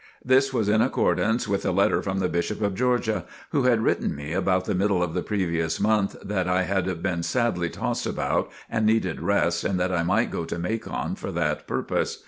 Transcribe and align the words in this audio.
This 0.25 0.51
was 0.51 0.67
in 0.67 0.81
accordance 0.81 1.47
with 1.47 1.63
a 1.63 1.69
letter 1.71 2.01
from 2.01 2.17
the 2.17 2.27
Bishop 2.27 2.59
of 2.63 2.73
Georgia, 2.73 3.23
who 3.51 3.65
had 3.65 3.83
written 3.83 4.15
me 4.15 4.33
about 4.33 4.65
the 4.65 4.73
middle 4.73 5.03
of 5.03 5.13
the 5.13 5.21
previous 5.21 5.79
month, 5.79 6.15
that 6.23 6.47
I 6.47 6.63
had 6.63 7.03
been 7.03 7.21
sadly 7.21 7.69
tossed 7.69 8.07
about 8.07 8.49
and 8.67 8.83
needed 8.87 9.21
rest 9.21 9.63
and 9.63 9.79
that 9.79 9.91
I 9.93 10.01
might 10.01 10.31
go 10.31 10.43
to 10.43 10.57
Macon 10.57 11.13
for 11.13 11.31
that 11.33 11.67
purpose. 11.67 12.17